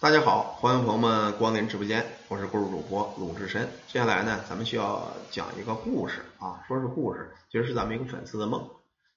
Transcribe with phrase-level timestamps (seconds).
[0.00, 3.68] 大家好，欢迎朋友们光临直播间，我是故事主播鲁智深。
[3.86, 8.66] 接下来呢，咱们需要讲一个故事啊，说是故事，其实是咱们一个粉丝的梦。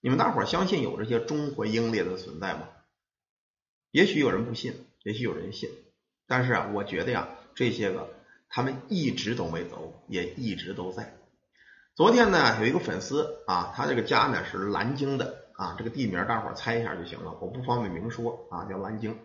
[0.01, 2.67] 你们大伙儿相信有这些钟魂英烈的存在吗？
[3.91, 5.69] 也许有人不信，也许有人信，
[6.27, 8.09] 但是啊，我觉得呀，这些个
[8.49, 11.15] 他们一直都没走，也一直都在。
[11.95, 19.17] 昨天呢，有一个粉丝啊，他这个家呢是南京的啊，这个地名大伙儿猜一下就行了，我不方便明说啊，叫南京。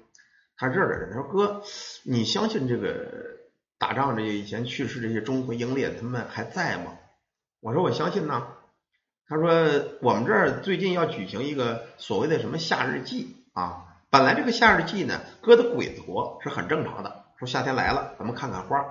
[0.58, 1.62] 他这儿的人，他说哥，
[2.02, 3.38] 你相信这个
[3.78, 6.98] 打仗这些以前去世这些忠魂英烈他们还在吗？
[7.60, 8.48] 我说我相信呢。
[9.28, 9.50] 他说
[10.00, 18.84] 我们这儿最近要举行一个所谓的什么夏日祭啊，本来这个夏日祭呢，搁的鬼子活是很正常的，说夏天来了，咱们看看花。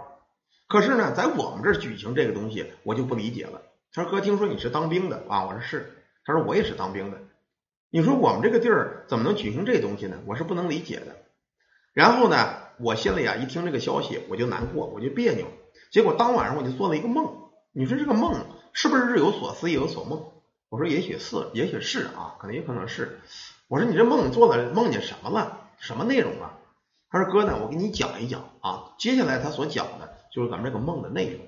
[0.67, 3.63] 可是呢，在我们这儿举行这个东西，我就不理解了。
[3.91, 5.45] 他说哥，听说你是当兵的啊？
[5.45, 5.93] 我说是。
[6.23, 7.17] 他说我也是当兵的。
[7.89, 10.19] 你说我们这个地儿怎么能举行这东西呢？
[10.25, 11.15] 我是不能理解的。
[11.97, 15.47] 然后呢，我心里啊一听这个消息，我就难过，我就别扭。
[15.89, 17.49] 结果当晚上我就做了一个梦。
[17.71, 18.35] 你说这个梦
[18.71, 20.23] 是不是日有所思，夜有所梦？
[20.69, 23.19] 我说也许是，也许是啊，可能也可能是。
[23.67, 25.69] 我说你这梦做了，梦见什么了？
[25.79, 26.59] 什么内容啊？
[27.09, 28.93] 他说哥呢，我给你讲一讲啊。
[28.99, 31.47] 接下来他所讲的就是咱们这个梦的内容。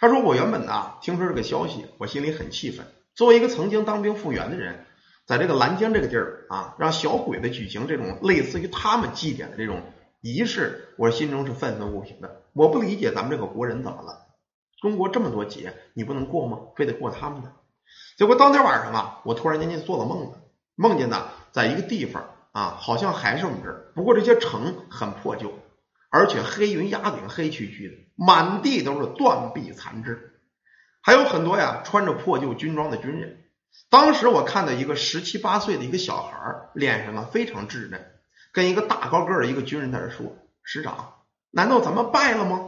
[0.00, 2.86] 他说我原本呢听说这个消息，我心里很气愤。
[3.14, 4.85] 作为一个曾经当兵复员的人。
[5.26, 9.82] 在这个南京这个地儿啊，让小鬼子举行这种类似于他们祭典的这种
[10.20, 12.42] 仪式，我心中是愤愤不平的。
[12.52, 14.26] 我不理解咱们这个国人怎么了？
[14.80, 16.58] 中国这么多节，你不能过吗？
[16.76, 17.52] 非得过他们的？
[18.16, 20.42] 结果当天晚上啊，我突然间就做了梦了，
[20.76, 25.52] 梦见呢，在一个地方啊，好像还是我们这儿，不过这些城很破旧，
[26.08, 30.40] 而且黑云压顶，黑黢黢的，满地都是断壁残肢，
[31.02, 33.42] 还有很多呀穿着破旧军装的军人。
[33.88, 38.04] 当时我看到一个十七八岁的一个小孩儿，脸上啊非常稚嫩，
[38.52, 41.14] 跟一个大高个的一个军人在这说：“师长，
[41.50, 42.60] 难道咱们败了吗？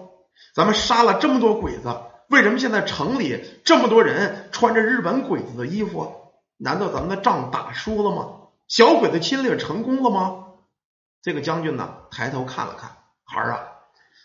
[0.54, 1.94] 咱们杀了这么多鬼子，
[2.28, 6.14] 为什么现在城里这么多人穿着日本鬼子的衣服？
[6.56, 8.28] 难道咱们的仗打输了吗？
[8.68, 10.44] 小鬼子侵略成功了吗？”
[11.20, 13.60] 这个将军呢抬头看了看，孩儿啊，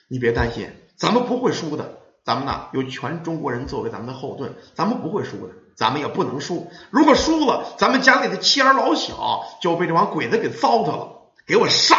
[0.07, 1.97] 你别担心，咱们不会输的。
[2.23, 5.53] 咱们呢有全中国人作为咱们的后盾，咱们不会输的。
[5.75, 11.09] 咱们也不能输，如果输了，咱们家里的妻儿老小就被这帮鬼子给糟蹋了。
[11.45, 11.95] 给我杀！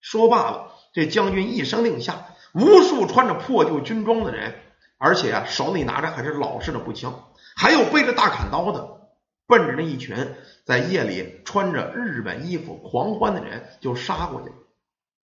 [0.00, 4.54] 说罢了，这将军一声令下，无数穿着破旧军装的人，
[4.98, 7.24] 而且啊手里拿着还是老式的步枪，
[7.56, 9.00] 还有背着大砍刀的，
[9.48, 14.52] 奔着那一群在夜里穿着日本衣服狂欢的人就杀过去。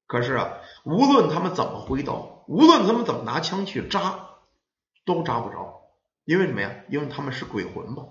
[0.08, 0.54] 可是啊，
[0.84, 4.30] 无论他们怎么挥刀，无论他们怎么拿枪去扎，
[5.06, 5.81] 都扎不着。
[6.26, 6.72] 因为什么呀？
[6.90, 8.04] 因为他们是鬼魂吧？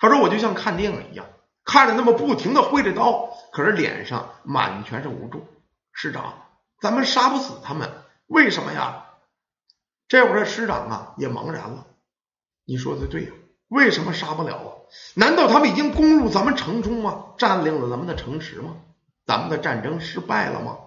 [0.00, 1.26] 他说我就像看电影一样，
[1.64, 5.46] 看着他们不停的挥着刀，可是脸上满全是无助。
[5.92, 6.42] 师长，
[6.80, 7.90] 咱们杀不死他们，
[8.26, 9.06] 为什么呀？
[10.08, 11.86] 这会儿师长啊也茫然了。
[12.64, 13.30] 你说的对呀，
[13.68, 14.70] 为什么杀不了啊？
[15.14, 17.34] 难道他们已经攻入咱们城中吗？
[17.38, 18.76] 占领了咱们的城池吗？
[19.26, 20.78] 咱们的战争失败了吗？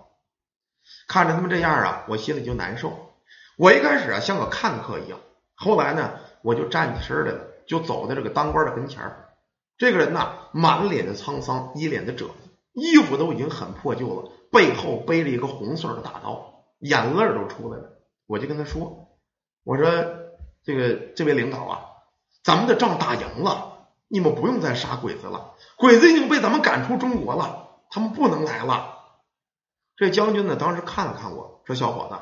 [1.07, 3.13] 看着他们这样啊，我心里就难受。
[3.57, 5.19] 我一开始啊像个看客一样，
[5.55, 6.19] 后来呢？
[6.43, 9.29] 我就站起身来了，就走在这个当官的跟前儿。
[9.77, 12.33] 这个人呐，满脸的沧桑，一脸的褶子，
[12.73, 17.97] 衣服都已经很破旧了，背后背着一个红色的大刀，眼泪都出来了。
[18.27, 19.09] 我就跟他说
[19.65, 19.85] ：“我说
[20.63, 21.81] 这个这位领导啊，
[22.43, 28.99] 咱们的仗打赢了，你们不用再杀鬼子了，鬼子已经被咱们赶出中国了，他们不能来了。”
[29.97, 32.21] 这将军呢，当时看了看我说：“小伙子，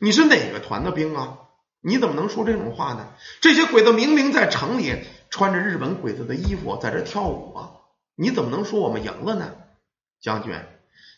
[0.00, 1.38] 你是哪个团的兵啊？”
[1.82, 3.08] 你怎么能说这种话呢？
[3.40, 7.70] 这些鬼子明明在城里穿着日本鬼子的衣服在这跳舞啊！
[8.14, 9.54] 你怎么能说我们赢了呢？
[10.20, 10.54] 将军，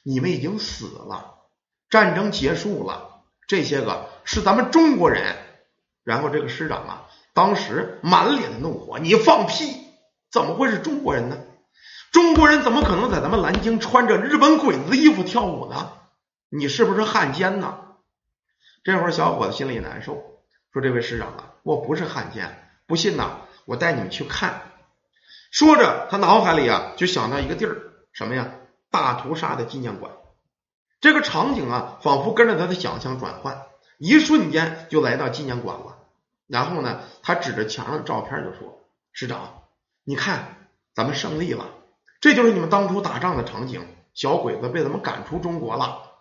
[0.04, 1.34] 你们已经死了，
[1.90, 5.36] 战争结束了，这些个是咱们中国人。
[6.04, 9.64] 然后这个师长啊，当时满脸的怒火：“你放屁！
[10.30, 11.38] 怎么会是中国人呢？
[12.12, 15.92] 中国人怎么可能在咱们南京穿着日本鬼子的衣服跳舞呢？
[16.50, 17.78] 你是不是汉奸呢？”
[18.84, 20.31] 这会儿小伙子心里难受。
[20.72, 24.62] 说这位师长啊，我不是汉奸，不信呐，我带你们去看。
[25.50, 27.76] 说着，他脑海里啊就想到一个地儿，
[28.12, 28.54] 什么呀？
[28.90, 30.12] 大屠杀的纪念馆。
[31.00, 33.66] 这个场景啊，仿佛跟着他的想象转换，
[33.98, 35.98] 一瞬间就来到纪念馆了。
[36.46, 38.80] 然后呢，他指着墙上的照片就说
[39.12, 39.64] ：“师长，
[40.04, 41.66] 你看，咱们胜利了，
[42.20, 43.86] 这就是你们当初打仗的场景。
[44.14, 46.12] 小鬼子被咱们赶出中国了。”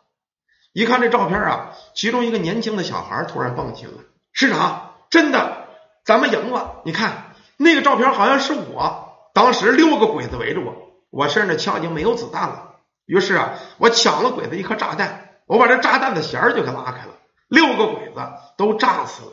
[0.73, 3.93] 一看这照片啊，其中一个年轻的小孩突然蹦起来。
[4.33, 5.67] 市长，真的，
[6.03, 6.81] 咱们赢了！
[6.85, 9.29] 你看那个照片，好像是我。
[9.33, 10.75] 当时六个鬼子围着我，
[11.09, 12.75] 我身上的枪已经没有子弹了。
[13.05, 17.13] 于是啊，我抢了鬼子一颗炸弹，我把这炸弹的弦儿就给拉开了，
[17.47, 18.21] 六个鬼子
[18.57, 19.31] 都炸死了。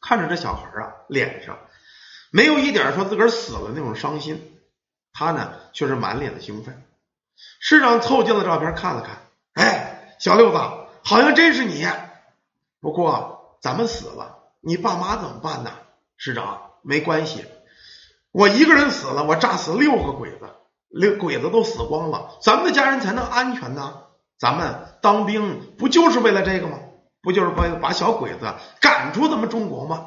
[0.00, 1.58] 看着这小孩啊，脸上
[2.30, 4.60] 没有一点说自个儿死了那种伤心，
[5.12, 6.84] 他呢却是满脸的兴奋。
[7.60, 9.18] 市长凑近了照片看了看，
[9.54, 10.58] 哎，小六子，
[11.04, 11.86] 好像真是你。
[12.80, 15.70] 不过咱们死了，你爸妈怎么办呢？
[16.16, 17.44] 师长，没关系，
[18.32, 20.50] 我一个人死了，我炸死六个鬼子，
[20.88, 24.02] 六鬼子都死光了，咱们的家人才能安全呢。
[24.38, 26.78] 咱们当兵不就是为了这个吗？
[27.20, 30.06] 不就是把把小鬼子赶出咱们中国吗？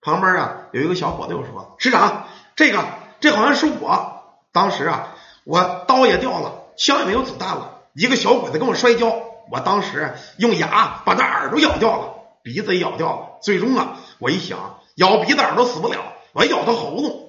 [0.00, 2.26] 旁边啊有一个小伙子又说：“师长，
[2.56, 2.84] 这个
[3.20, 4.22] 这好像是我，
[4.52, 9.12] 当时啊我刀也掉了，枪也没有子弹了，一个小鬼子跟我摔跤，
[9.50, 16.00] 我当时用牙把他耳朵咬掉了，鼻子也咬掉了，最终啊我一想咬鼻子耳朵死不了，
[16.32, 17.28] 我咬他喉咙，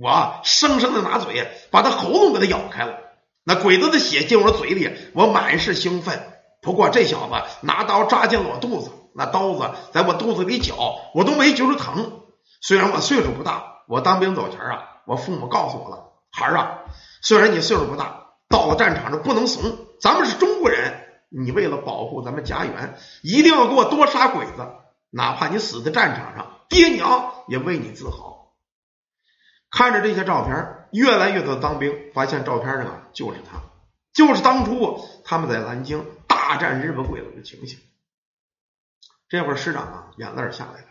[0.00, 2.94] 我生生的拿嘴把他喉咙给他咬开了。”
[3.44, 6.34] 那鬼子的血进我嘴里，我满是兴奋。
[6.60, 7.32] 不过这小子
[7.62, 10.76] 拿刀扎进了我肚子，那刀子在我肚子里绞，
[11.14, 12.20] 我都没觉着疼。
[12.60, 16.78] 虽然我岁数不大，我当兵走前啊，我父母告诉我了，孩儿啊，
[17.22, 19.78] 虽然你岁数不大，到了战场上不能怂。
[19.98, 20.77] 咱们是中国人，
[21.28, 24.68] 你为了保护咱们家园，一定要给我多杀鬼子，
[25.10, 28.54] 哪怕你死在战场上，爹娘也为你自豪。
[29.70, 30.74] 看着这些照片。
[30.90, 33.60] 越来越多的当兵发现照片上啊，就是他，
[34.14, 37.78] 就是当初他们在南京大战日本鬼子的情形。
[39.28, 40.86] 这会儿师长啊，眼泪下来了。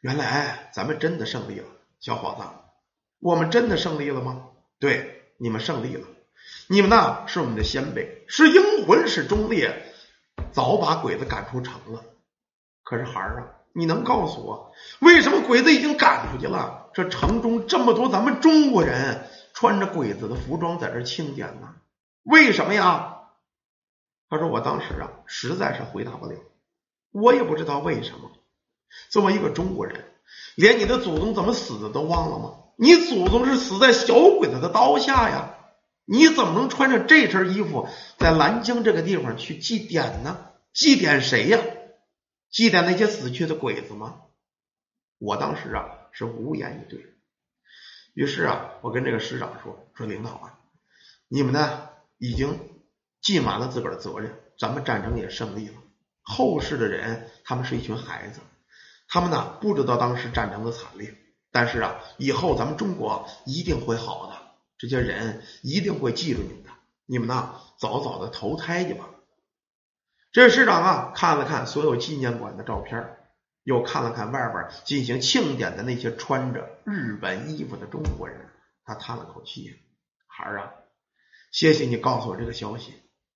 [0.00, 1.68] 原来咱们真的胜利了，
[2.00, 2.48] 小伙子，
[3.20, 4.48] 我们真的胜利了吗？
[4.80, 6.08] 对，你们胜利了。
[6.68, 9.92] 你们呢，是我们的先辈，是英魂，是忠烈，
[10.52, 12.04] 早把鬼子赶出城了。
[12.82, 13.46] 可是孩儿啊。
[13.78, 16.88] 你能告诉我，为什么鬼子已经赶出去了？
[16.94, 21.74] 这城中这么多咱们中国人穿着鬼子的服装在这庆典呢？
[22.22, 23.18] 为什么呀？
[24.30, 26.38] 他说：“我当时啊，实在是回答不了，
[27.12, 28.30] 我也不知道为什么。
[29.10, 30.06] 作为一个中国人，
[30.54, 32.54] 连你的祖宗怎么死的都忘了吗？
[32.78, 35.54] 你祖宗是死在小鬼子的刀下呀！
[36.06, 40.50] 你怎么能穿着这身衣服在南京这个地方去祭奠呢？
[40.72, 41.60] 祭奠谁呀？”
[42.48, 44.22] 祭奠那些死去的鬼子吗？
[45.18, 47.14] 我当时啊是无言以对。
[48.14, 50.58] 于是啊，我跟这个师长说：“说领导啊，
[51.28, 52.58] 你们呢已经
[53.20, 55.74] 尽完了自个儿的责任，咱们战争也胜利了。
[56.22, 58.40] 后世的人，他们是一群孩子，
[59.08, 61.14] 他们呢不知道当时战争的惨烈，
[61.50, 64.45] 但是啊，以后咱们中国一定会好的，
[64.78, 66.70] 这些人一定会记住你们的。
[67.06, 69.10] 你们呢，早早的投胎去吧。”
[70.32, 73.16] 这市长啊，看了看所有纪念馆的照片，
[73.62, 78.38] 又看了看外边进行庆典的那些穿着日本衣服的中国人，
[78.84, 79.74] 他叹了口气
[80.28, 80.72] ：“孩儿啊，
[81.50, 82.92] 谢谢你告诉我这个消息，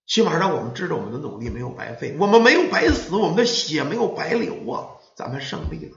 [0.06, 5.96] 起码让我们知道我们的努力没有白费，我们没有白死，我们的血没有白流啊，咱们胜利了。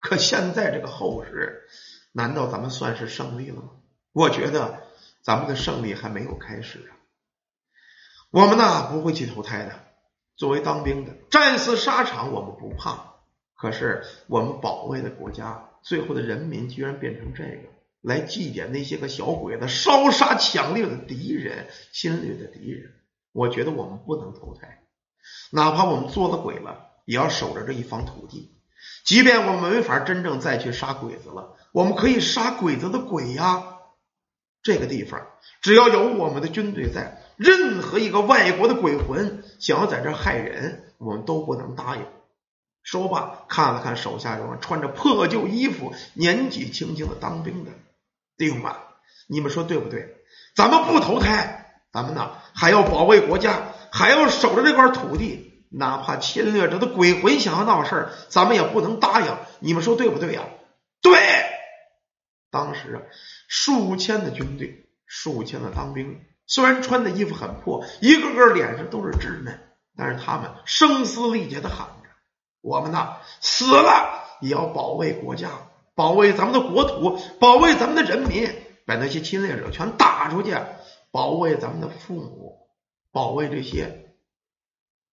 [0.00, 1.68] 可现在这个后世，
[2.12, 3.70] 难道咱们算是胜利了吗？
[4.12, 4.82] 我觉得
[5.22, 6.96] 咱们的胜利还没有开始啊。
[8.30, 9.80] 我们呢，不会去投胎的。”
[10.36, 13.16] 作为当兵的，战死沙场我们不怕，
[13.54, 17.68] 可是我们保卫的国家，最后的人民居然变成这个
[18.00, 22.94] 来祭奠那些个小鬼子，烧杀抢掠的敌人，侵略的敌人。
[23.32, 24.82] 我觉得我们不能投胎，
[25.52, 28.56] 哪怕我们做了鬼了，也要守着这一方土地。
[29.04, 33.76] 即便我们没法真正再去杀鬼子了，我们可以杀鬼子的鬼呀。
[34.62, 35.26] 这个地方
[35.62, 37.22] 只要有我们的军队在。
[37.36, 42.04] 任何一个外国的鬼魂想要在这害人，我们都不能答应。
[42.82, 47.70] 说罢，看了看手下这穿着破旧衣服、年纪轻轻的当兵的
[48.36, 48.74] 弟兄们，
[49.26, 50.16] 你们说对不对？
[50.54, 59.34] 咱们不投胎，咱们呢还要保卫国家，还要守着这块土地，哪怕侵略者的鬼魂想要闹事儿，咱们也不能答应。
[59.60, 60.42] 你们说对不对呀？
[61.00, 61.49] 对。
[62.50, 63.02] 当时啊，
[63.48, 66.20] 数千的军队，数千的当兵。
[66.46, 69.60] 虽然穿的衣服很破，一个个脸上都是稚嫩，
[69.96, 72.08] 但是他们声嘶力竭的喊着
[72.60, 75.48] ：“我们呐，死了也要保卫国家，
[75.94, 78.52] 保卫咱们的国土，保卫咱们的人民，
[78.84, 80.56] 把那些侵略者全打出去，
[81.12, 82.68] 保卫咱们的父母，
[83.12, 84.16] 保卫这些，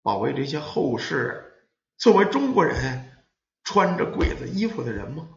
[0.03, 1.65] 保卫这些后世
[1.97, 3.23] 作为中国人
[3.63, 5.29] 穿着鬼子衣服的人吗？”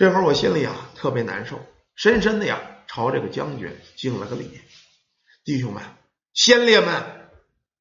[0.00, 1.60] 这会儿我心里啊特别难受，
[1.94, 2.58] 深深的呀。
[2.86, 4.58] 朝这个将军敬了个礼，
[5.44, 5.82] 弟兄们、
[6.32, 7.04] 先烈们，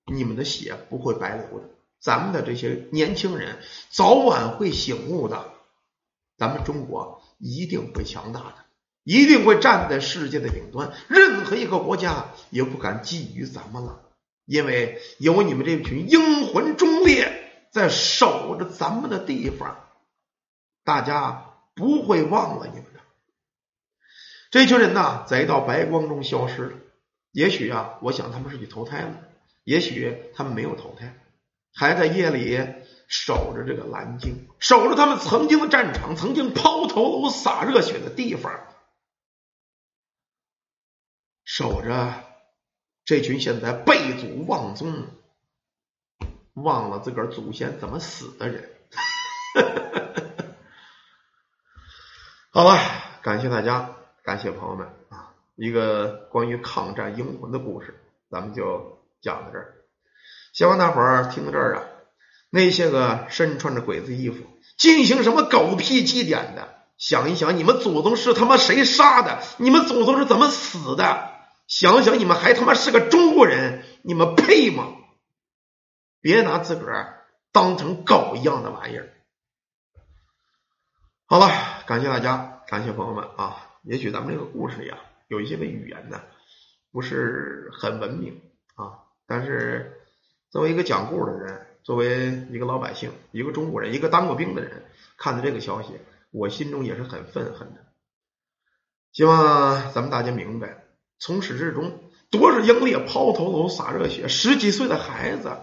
[0.06, 1.70] 你们的血不会白流的。
[2.02, 3.60] 咱们的这些年轻人
[3.90, 5.54] 早晚会醒悟的，
[6.38, 8.56] 咱们中国一定会强大的。
[9.06, 14.02] 一定会站在世界的顶端，任何一个国家也不敢觊觎咱们了，
[14.44, 19.88] 因为有你们这群英魂忠烈在守着咱们的地方，
[20.84, 21.49] 大家
[21.80, 23.00] 不会忘了你们的。
[24.52, 26.74] 这群人呐，在一道白光中消失了。
[27.32, 29.16] 也许啊，我想他们是去投胎了，
[29.64, 31.18] 也许他们没有投胎，
[31.74, 32.60] 还在夜里
[33.08, 38.60] 守着这个蓝鲸，守着他们曾经的战场，曾经抛头颅洒热血的地方。
[41.46, 42.26] 守着
[43.06, 45.08] 这群现在背祖忘宗、
[46.54, 48.70] 忘了自个儿祖先怎么死的人。
[52.60, 52.78] 好了，
[53.22, 55.32] 感谢大家，感谢朋友们啊！
[55.56, 59.76] 一个关于抗战英魂的故事，咱们就讲到这儿。
[60.52, 61.84] 希望大伙儿听到这儿啊，
[62.50, 64.44] 那些个身穿着鬼子衣服
[64.78, 69.40] 进行什么狗屁祭典的，想一想，你们祖宗是他妈谁杀的？
[69.56, 71.30] 你们祖宗是怎么死的？
[71.70, 74.86] 想想你们还他妈是个中国人，你们配吗？
[76.20, 77.24] 别拿自个儿
[77.54, 79.14] 当成狗一样的玩意儿。
[81.32, 81.46] 好了，
[81.86, 83.78] 感谢大家，感谢朋友们啊！
[83.84, 86.20] 也许咱们这个故事里啊，有一些个语言呢
[86.92, 88.42] 不是很文明
[88.74, 90.02] 啊，但是
[90.50, 94.84] 作为一个讲故事的人，作为一个老百姓，一个中国人，一个当过兵的人，
[95.20, 96.00] 看到这个消息，
[96.32, 97.86] 我心中也是很愤恨的。
[99.12, 100.84] 希望咱们大家明白。
[101.20, 102.00] 从始至终，
[102.32, 105.56] 多少英烈抛头颅洒热血，十几岁的孩子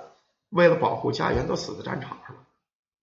[0.48, 2.45] 为了保护家园都死在战场上了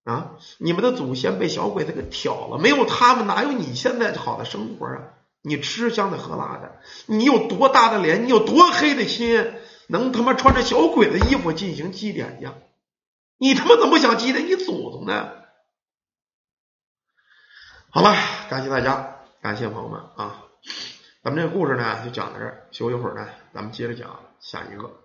[0.03, 0.35] 啊！
[0.57, 5.13] 你们的祖先被小鬼子给挑了，没有他们，哪有你现在好的生活啊？
[5.41, 9.53] 你吃香的喝辣的，你有多大的脸，你有多黑的心，
[9.87, 12.47] 能他妈穿着小鬼子衣服进行祭奠去？
[13.37, 15.31] 你他妈怎么不想祭奠你祖宗呢？
[17.89, 18.15] 好了，
[18.49, 20.43] 感谢大家，感谢朋友们啊！
[21.23, 22.67] 咱们这个故事呢，就讲到这儿。
[22.71, 25.02] 休息会儿呢，咱们接着讲下一个。